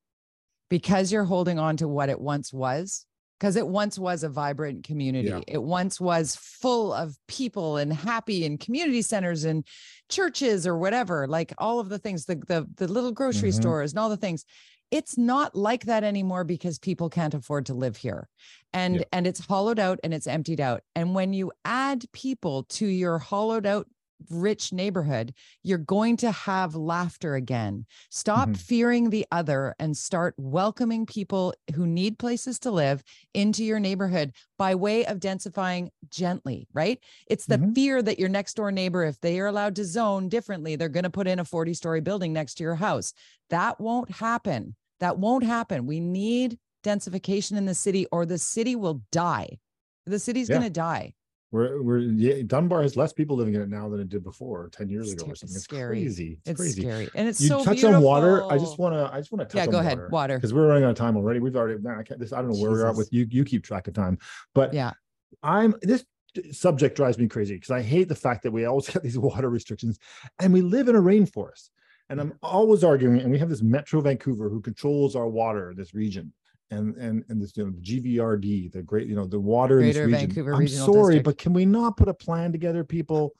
[0.69, 3.05] because you're holding on to what it once was
[3.41, 5.39] because it once was a vibrant community Yeah.
[5.47, 9.65] it once was full of people and happy and community centers and
[10.09, 13.55] churches or whatever like all of the things the the, the little grocery Mhm.
[13.61, 14.45] stores and all the things
[14.91, 18.29] it's not like that anymore because people can't afford to live here
[18.73, 19.03] and Yeah.
[19.11, 23.17] and it's hollowed out and it's emptied out and when you add people to your
[23.17, 23.87] hollowed out
[24.29, 27.85] rich neighborhood you're going to have laughter again.
[28.09, 28.57] Stop Mhm.
[28.57, 33.03] fearing the other and start welcoming people who need places to live
[33.33, 36.99] into your neighborhood by way of densifying gently right?
[37.27, 37.75] It's the Mhm.
[37.75, 41.03] fear that your next door neighbor if they are allowed to zone differently they're going
[41.03, 43.13] to put in a 40 story building next to your house.
[43.49, 44.75] That won't happen.
[44.99, 45.85] That won't happen.
[45.85, 49.59] We need densification in the city or the city will die.
[50.05, 50.55] The city's Yeah.
[50.57, 51.13] going to die
[51.51, 54.69] we're we're yeah, Dunbar has less people living in it now than it did before,
[54.69, 55.55] ten years It's ago or something.
[55.55, 56.01] It's scary.
[56.01, 56.39] crazy.
[56.41, 56.81] It's, it's crazy.
[56.81, 58.49] scary and it's You so touch on water.
[58.49, 59.13] I just want to.
[59.13, 61.17] I just want to touch yeah go ahead water because we're running out of time
[61.17, 61.39] already.
[61.39, 61.79] We've already.
[61.79, 63.27] man, I, can't, this, I don't know where we're at with you.
[63.29, 64.17] You keep track of time,
[64.55, 64.91] but yeah
[65.43, 66.05] I'm this
[66.51, 69.49] subject drives me crazy because I hate the fact that we always have these water
[69.49, 69.99] restrictions
[70.39, 71.69] and we live in a rainforest.
[72.09, 75.93] And I'm always arguing, and we have this Metro Vancouver who controls our water, this
[75.93, 76.33] region,
[76.71, 80.11] and and and this you know, GVRD, the great, you know, the water Greater in
[80.11, 80.29] this region.
[80.29, 81.25] Vancouver I'm Regional sorry, District.
[81.25, 83.33] but can we not put a plan together, people,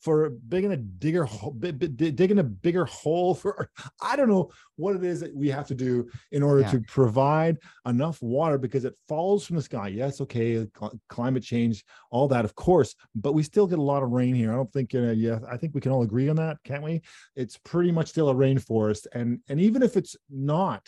[0.00, 3.70] for digging a digger, ho- bi- bi- di- digging a bigger hole for?
[4.02, 6.72] I don't know what it is that we have to do in order Yeah.
[6.72, 9.88] to provide enough water because it falls from the sky.
[9.88, 14.02] Yes, okay, cl- climate change, all that, of course, but we still get a lot
[14.02, 14.52] of rain here.
[14.52, 17.00] I don't think, uh, yeah, I think we can all agree on that, can't we?
[17.34, 20.86] It's pretty much still a rainforest, and and even if it's not,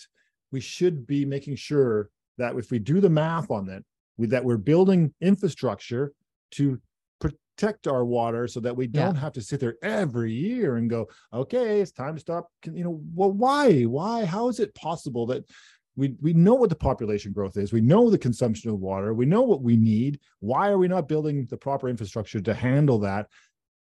[0.56, 3.82] we should be making sure that if we do the math on that,
[4.16, 6.14] we, that we're building infrastructure
[6.52, 6.80] to
[7.20, 11.06] protect our water so that we don't have to sit there every year and go,
[11.30, 12.48] okay, it's time to stop.
[12.64, 13.82] You know, well, why?
[13.82, 14.24] Why?
[14.24, 15.44] How is it possible that
[15.94, 19.26] we we know what the population growth is, we know the consumption of water, we
[19.26, 20.20] know what we need.
[20.40, 23.26] Why are we not building the proper infrastructure to handle that?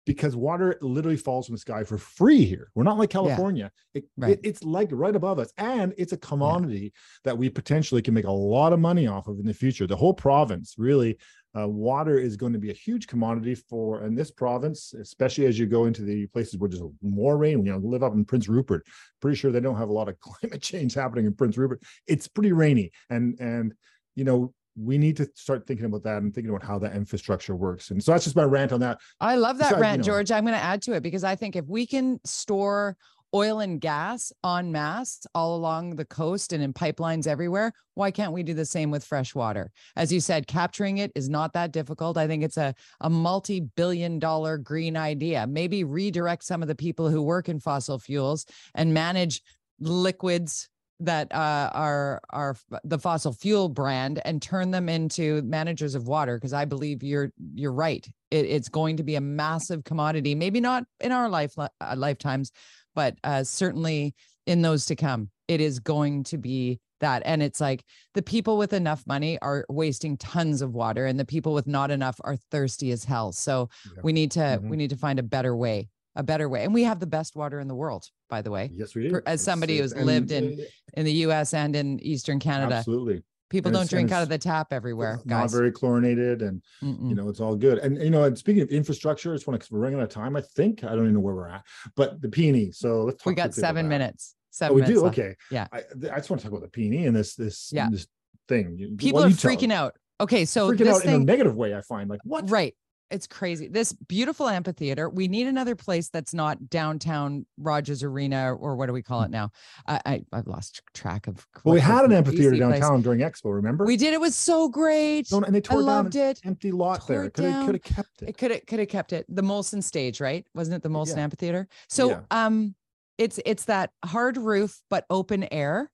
[0.05, 2.71] Because water literally falls from the sky for free here.
[2.75, 3.71] We're not like California.
[3.95, 4.33] It, Right.
[4.33, 6.93] it- it's like right above us, and it's a commodity
[7.25, 9.87] that we potentially can make a lot of money off of in the future.
[9.87, 11.19] The whole province, really,
[11.57, 15.59] uh, water is going to be a huge commodity for in this province, especially as
[15.59, 17.65] you go into the places where there's more rain.
[17.65, 18.85] You know, live up in Prince Rupert.
[19.21, 21.83] Pretty sure they don't have a lot of climate change happening in Prince Rupert.
[22.09, 23.75] It's pretty rainy, and and
[24.17, 27.55] you know we need to start thinking about that and thinking about how that infrastructure
[27.55, 27.91] works.
[27.91, 28.99] And so that's just my rant on that.
[29.21, 30.31] I love that Besides, you rant, know- George.
[30.33, 32.97] I'm going to add to it because I think if we can store
[33.35, 37.73] oil and gas en masse all along the coast and in pipelines everywhere.
[37.95, 39.71] Why can't we do the same with fresh water?
[39.97, 42.19] As you said, capturing it is not that difficult.
[42.19, 45.47] I think it's a, a multi billion dollar green idea.
[45.47, 49.43] Maybe redirect some of the people who work in fossil fuels and manage
[49.81, 50.69] liquids
[51.05, 56.37] that uh, are are the fossil fuel brand and turn them into managers of water
[56.37, 58.07] because I believe you're you're right.
[58.31, 60.35] It, it's going to be a massive commodity.
[60.35, 62.53] Maybe not in our life uh, lifetimes,
[62.95, 64.15] but uh, certainly
[64.47, 67.23] in those to come, it is going to be that.
[67.25, 67.85] And it's like
[68.15, 71.91] the people with enough money are wasting tons of water, and the people with not
[71.91, 73.33] enough are thirsty as hell.
[73.33, 74.01] So yeah.
[74.03, 74.69] we need to mm-hmm.
[74.69, 76.65] we need to find a better way a better way.
[76.65, 78.71] And we have the best water in the world, by the way.
[78.75, 79.11] Yes, we do.
[79.11, 81.55] For, as somebody who's lived in in the U.S.
[81.55, 83.23] and in Eastern Canada, absolutely.
[83.51, 85.21] People and don't drink out of the tap everywhere.
[85.27, 87.09] Not very chlorinated, and Mm-mm.
[87.11, 87.79] you know it's all good.
[87.79, 90.09] And you know, and speaking of infrastructure, I just want to we're running out of
[90.09, 90.37] time.
[90.37, 91.63] I think I don't even know where we're at,
[91.95, 92.75] but the PNE.
[92.75, 93.27] So let's talk.
[93.27, 94.35] We got seven minutes.
[94.35, 94.77] Oh, seven.
[94.79, 95.03] Oh, we do.
[95.03, 95.19] Left.
[95.19, 95.37] Okay.
[95.51, 95.67] Yeah.
[95.71, 97.89] I, I, just want to talk about the PNE and this this yeah.
[97.91, 98.07] this
[98.49, 98.97] thing.
[98.97, 99.97] People are freaking out.
[100.19, 101.75] Okay, so freaking out thing, in a negative way.
[101.75, 102.51] I find like what?
[102.51, 102.75] Right.
[103.11, 103.69] It's crazy.
[103.69, 105.09] This beautiful amphitheater.
[105.09, 109.31] We need another place that's not downtown Rogers Arena or what do we call it
[109.31, 109.51] now?
[109.87, 111.47] I, I have lost track of.
[111.63, 113.03] Well, we had an amphitheater downtown place.
[113.05, 113.55] during Expo.
[113.55, 113.85] Remember?
[113.85, 114.15] We did.
[114.15, 115.31] It was so great.
[115.31, 116.41] No, and they tore I loved down it.
[116.45, 117.31] empty lot tore there.
[117.31, 118.29] Could have could have kept it.
[118.31, 119.27] It could have could have kept it.
[119.29, 120.47] The Molson stage, right?
[120.55, 121.25] Wasn't it the Molson yeah.
[121.25, 121.69] amphitheater?
[121.89, 122.21] So yeah.
[122.31, 122.75] um,
[123.19, 125.91] it's it's that hard roof but open air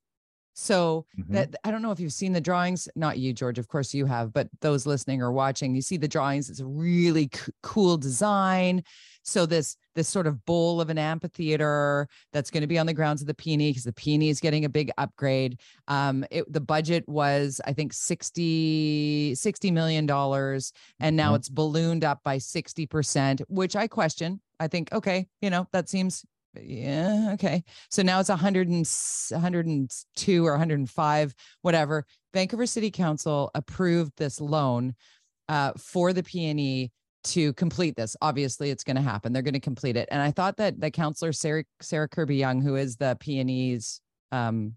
[0.58, 1.34] so mm-hmm.
[1.34, 4.06] that I don't know if you've seen the drawings, not you, George, of course you
[4.06, 6.50] have, but those listening or watching, you see the drawings.
[6.50, 8.82] It's a really c- cool design.
[9.22, 12.92] So this this sort of bowl of an amphitheater that's going to be on the
[12.92, 15.60] grounds of the PNE because the PNE is getting a big upgrade.
[15.86, 21.36] Um, it, the budget was I think 60 60 million dollars, and now mm-hmm.
[21.36, 24.40] it's ballooned up by sixty percent, which I question.
[24.58, 26.24] I think okay, you know that seems
[26.62, 28.86] yeah okay so now it's 100 and
[29.30, 34.94] 102 or 105 whatever vancouver city council approved this loan
[35.48, 36.90] uh, for the pne
[37.24, 40.30] to complete this obviously it's going to happen they're going to complete it and i
[40.30, 44.00] thought that the councilor sarah sarah kirby-yung who is the pne's
[44.32, 44.74] um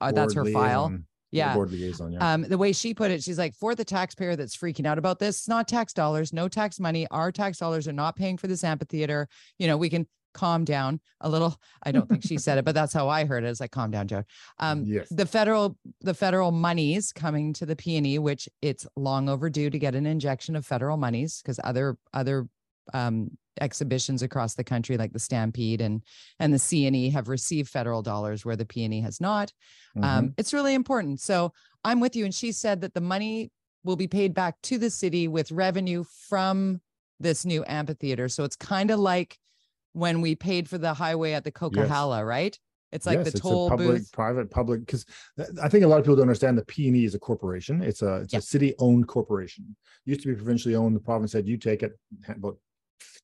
[0.00, 0.60] uh, that's her liaison.
[0.60, 1.00] file
[1.32, 1.54] yeah.
[1.54, 2.32] Board liaison, yeah.
[2.32, 5.18] Um, the way she put it, she's like, for the taxpayer that's freaking out about
[5.18, 7.06] this, it's not tax dollars, no tax money.
[7.10, 9.28] Our tax dollars are not paying for this amphitheater.
[9.58, 11.56] You know, we can calm down a little.
[11.82, 13.48] I don't think she said it, but that's how I heard it.
[13.48, 14.24] It's like calm down, Joe.
[14.58, 15.08] Um, yes.
[15.10, 19.94] The federal the federal monies coming to the PNE, which it's long overdue to get
[19.94, 22.48] an injection of federal monies because other other
[22.92, 26.02] um, exhibitions across the country, like the Stampede and
[26.38, 29.52] and the CNE, have received federal dollars where the PNE has not.
[29.96, 30.18] Um, mm-hmm.
[30.18, 31.20] Um, it's really important.
[31.20, 31.52] So
[31.84, 32.24] I'm with you.
[32.24, 33.50] And she said that the money
[33.84, 36.80] will be paid back to the city with revenue from
[37.18, 38.28] this new amphitheater.
[38.28, 39.38] So it's kind of like
[39.92, 42.24] when we paid for the highway at the Coquihalla, yes.
[42.24, 42.58] right?
[42.92, 44.12] It's like yes, the toll public, booth.
[44.12, 44.80] private, public.
[44.80, 45.06] Because
[45.62, 47.82] I think a lot of people don't understand the PNE is a corporation.
[47.82, 49.76] It's a it's a city owned corporation.
[50.06, 50.96] It used to be provincially owned.
[50.96, 51.92] The province said you take it
[52.28, 52.56] about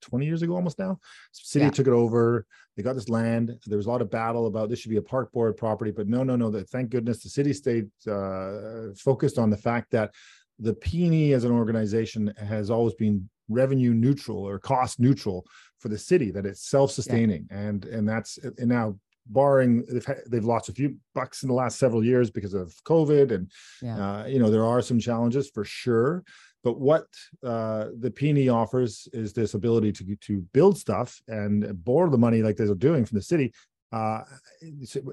[0.03, 0.99] 20 years ago almost now
[1.33, 1.71] city yeah.
[1.71, 4.79] took it over they got this land there was a lot of battle about this
[4.79, 7.53] should be a park board property but no no no that thank goodness the city
[7.53, 10.13] stayed uh, focused on the fact that
[10.59, 15.47] the PNE as an organization has always been revenue neutral or cost neutral
[15.79, 17.47] for the city that it's self-sustaining.
[17.51, 17.59] Yeah.
[17.59, 18.97] and and that's and now
[19.29, 22.73] barring they've had, they've lost a few bucks in the last several years because of
[22.85, 23.51] covid and
[23.83, 24.21] yeah.
[24.21, 26.25] uh, you know there are some challenges for sure.
[26.65, 27.07] But what
[27.45, 32.43] uh, the PNE offers is this ability to to build stuff and borrow the money
[32.43, 33.53] like they're doing from the city.
[33.93, 34.23] Uh,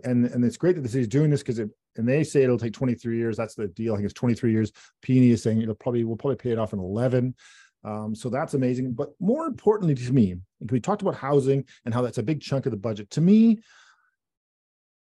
[0.04, 2.58] and and it's great that the city's doing this because it and they say it'll
[2.58, 3.38] take 23 years.
[3.38, 3.94] That's the deal.
[3.94, 4.72] I think it's 23 years.
[5.06, 7.36] PNE is saying it'll probably we'll probably pay it off in 11
[7.84, 8.94] um, so that's amazing.
[8.94, 10.36] But more importantly to me,
[10.70, 13.10] we talked about housing and how that's a big chunk of the budget.
[13.12, 13.62] To me,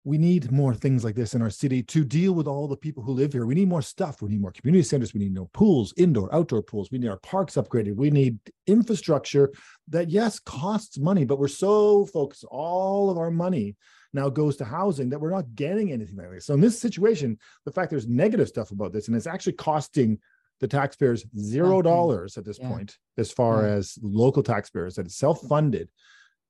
[0.03, 3.03] we need more things like this in our city to deal with all the people
[3.03, 3.45] who live here.
[3.45, 4.21] We need more stuff.
[4.21, 5.13] We need more community centers.
[5.13, 6.89] We need more pools, indoor, outdoor pools.
[6.91, 7.95] We need our parks upgraded.
[7.95, 9.51] We need infrastructure
[9.89, 12.45] that, yes, costs money, but we're so focused.
[12.49, 13.75] All of our money
[14.11, 16.47] now goes to housing that we're not getting anything like this.
[16.47, 20.17] So in this situation, the fact there's negative stuff about this, and it's actually costing
[20.61, 22.69] the taxpayers zero dollars at this yeah.
[22.69, 23.73] point, as far yeah.
[23.73, 25.89] as local taxpayers, that it's self-funded.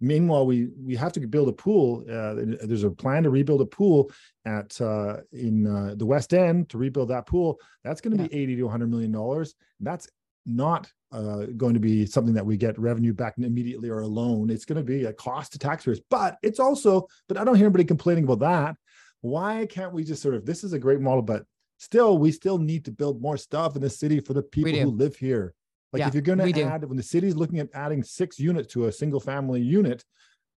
[0.04, 2.04] Meanwhile, we we have to build a pool.
[2.10, 2.34] Uh,
[2.67, 4.12] there's a plan to rebuild a pool
[4.45, 7.60] at uh, in uh, the West End to rebuild that pool.
[7.84, 8.28] That's going to yeah.
[8.28, 9.56] be eighty to one hundred million dollars.
[9.80, 10.08] That's
[10.45, 14.50] not uh, going to be something that we get revenue back immediately or a loan.
[14.50, 16.02] It's going to be a cost to taxpayers.
[16.10, 18.76] But it's also, but I don't hear anybody complaining about that.
[19.21, 20.45] Why can't we just sort of?
[20.45, 21.43] This is a great model, but
[21.82, 24.91] still we still need to build more stuff in the city for the people who
[24.91, 25.54] live here
[25.94, 26.88] like yeah, if you're going to add do.
[26.88, 30.06] when the city's looking at adding six units to a single family unit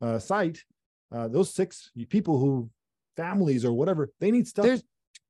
[0.01, 0.59] uh, site
[1.15, 2.69] uh, those six people who
[3.17, 4.65] families or whatever they need stuff.
[4.65, 4.83] There's,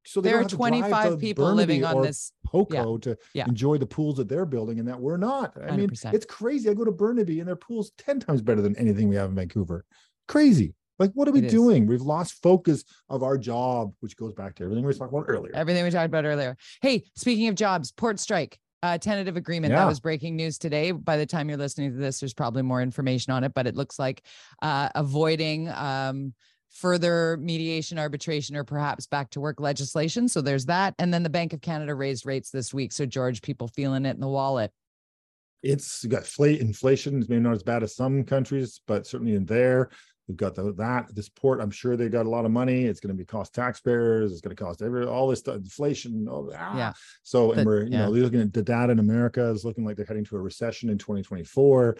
[0.04, 3.44] so there are 25 people Burnaby living on this Poco yeah, to yeah.
[3.46, 5.56] enjoy the pools that they're building and that we're not.
[5.56, 5.76] I 100%.
[5.76, 6.68] mean, it's crazy.
[6.68, 9.36] I go to Burnaby and their pool's 10 times better than anything we have in
[9.36, 9.84] Vancouver.
[10.26, 10.74] Crazy.
[11.02, 11.88] Like, what are we doing?
[11.88, 15.50] We've lost focus of our job, which goes back to everything we talked about earlier.
[15.52, 16.56] Everything we talked about earlier.
[16.80, 18.56] Hey, speaking of jobs, port strike.
[18.84, 19.78] Uh, tentative agreement yeah.
[19.78, 20.92] that was breaking news today.
[20.92, 23.74] By the time you're listening to this, there's probably more information on it, but it
[23.74, 24.24] looks like
[24.60, 26.34] uh, avoiding um,
[26.70, 30.28] further mediation, arbitration, or perhaps back to work legislation.
[30.28, 30.94] So there's that.
[31.00, 32.92] And then the Bank of Canada raised rates this week.
[32.92, 34.70] So, George, people feeling it in the wallet.
[35.62, 39.90] It's got inflation, is maybe not as bad as some countries, but certainly in there.
[40.28, 41.60] We've got the, that this port.
[41.60, 42.84] I'm sure they got a lot of money.
[42.84, 44.32] It's going to be cost taxpayers.
[44.32, 46.28] It's going to cost every all this stuff, inflation.
[46.28, 46.76] All, ah.
[46.76, 46.92] Yeah.
[47.22, 48.04] So and we're you yeah.
[48.04, 50.90] know looking at the data in America is looking like they're heading to a recession
[50.90, 51.96] in 2024.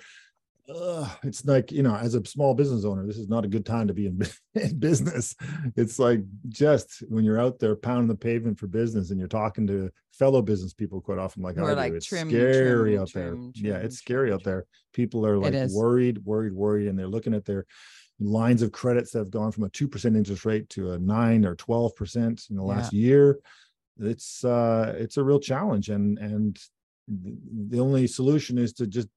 [0.72, 3.66] Uh, it's like you know as a small business owner this is not a good
[3.66, 4.22] time to be in,
[4.54, 5.34] in, business
[5.74, 9.66] it's like just when you're out there pounding the pavement for business and you're talking
[9.66, 13.52] to fellow business people quite often like, I like it's trim, scary trim, out trim,
[13.56, 17.34] there yeah it's scary out there people are like worried worried worried and they're looking
[17.34, 17.66] at their
[18.24, 21.56] lines of credits that have gone from a 2% interest rate to a 9 or
[21.56, 23.06] 12% in the last yeah.
[23.06, 23.38] year
[24.00, 26.58] it's uh it's a real challenge and and
[27.08, 29.08] the only solution is to just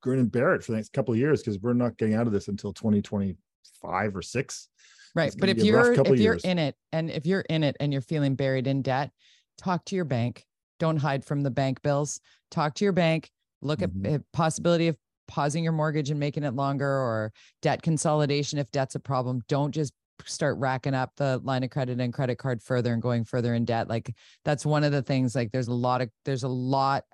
[0.00, 2.26] grin and bear it for the next couple of years because we're not getting out
[2.26, 4.68] of this until 2025 or 6
[5.14, 6.44] right but if you're if you're years.
[6.44, 9.10] in it and if you're in it and you're feeling buried in debt
[9.58, 10.44] talk to your bank
[10.78, 13.30] don't hide from the bank bills talk to your bank
[13.62, 14.14] look mm-hmm.
[14.14, 17.32] at possibility of pausing your mortgage and making it longer or
[17.62, 19.92] debt consolidation if debt's a problem don't just
[20.24, 23.64] start racking up the line of credit and credit card further and going further in
[23.64, 23.88] debt.
[23.88, 27.04] Like that's one of the things like there's a lot of there's a lot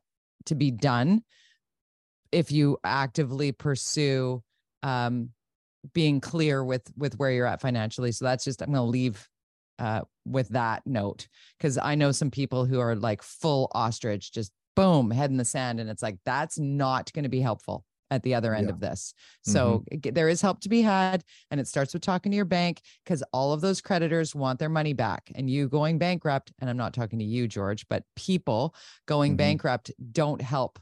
[0.46, 1.22] to be done
[2.32, 4.42] if you actively pursue
[4.82, 5.30] um
[5.94, 8.12] being clear with with where you're at financially.
[8.12, 9.28] So that's just i'm going to leave
[9.78, 11.26] uh with that note
[11.58, 15.44] because i know some people who are like full ostrich just boom head in the
[15.44, 18.72] sand and it's like that's not going to be helpful at the other end yeah.
[18.72, 19.14] of this.
[19.42, 20.12] So mm-hmm.
[20.12, 21.24] there is help to be had.
[21.50, 24.68] And it starts with talking to your bank because all of those creditors want their
[24.68, 25.30] money back.
[25.34, 28.74] And you going bankrupt, and I'm not talking to you, George, but people
[29.06, 29.38] going mm-hmm.
[29.38, 30.78] bankrupt don't help.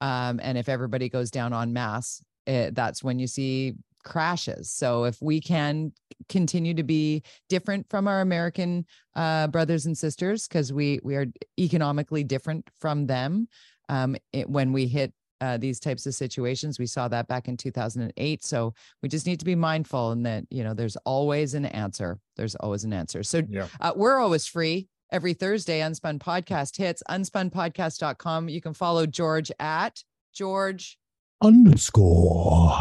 [0.00, 4.70] Um, and if everybody goes down on mass, it, that's when you see crashes.
[4.70, 5.92] So if we can
[6.28, 11.26] continue to be different from our American uh, brothers and sisters, because we we are
[11.58, 13.46] economically different from them,
[13.88, 15.12] um, it, when we hit
[15.42, 16.78] uh, these types of situations.
[16.78, 18.44] We saw that back in 2008.
[18.44, 22.20] So we just need to be mindful and that, you know, there's always an answer.
[22.36, 23.24] There's always an answer.
[23.24, 23.66] So yeah.
[23.80, 25.80] uh, we're always free every Thursday.
[25.80, 28.48] Unspun podcast hits unspunpodcast.com.
[28.48, 30.96] You can follow George at George
[31.42, 32.78] underscore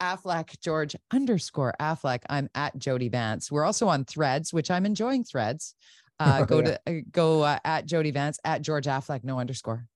[0.00, 2.22] Affleck, George underscore Affleck.
[2.30, 3.50] I'm at Jody Vance.
[3.50, 5.74] We're also on threads, which I'm enjoying threads.
[6.20, 6.64] Uh, go yeah.
[6.86, 9.86] to uh, go uh, at Jody Vance at George Affleck, no underscore.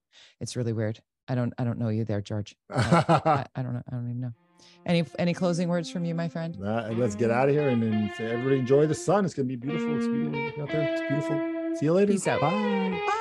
[0.40, 1.00] It's really weird.
[1.28, 2.56] I don't I don't know you there, George.
[2.70, 3.82] I, I, don't know.
[3.88, 4.32] I don't even know.
[4.86, 6.56] Any any closing words from you, my friend?
[6.62, 9.24] Uh, let's get out of here and then say everybody enjoy the sun.
[9.24, 9.96] It's gonna be beautiful.
[9.96, 10.92] It's beautiful out there.
[10.92, 11.76] It's beautiful.
[11.76, 12.12] See you later.
[12.12, 12.40] Peace out.
[12.40, 12.50] Bye.
[12.50, 13.18] Bye.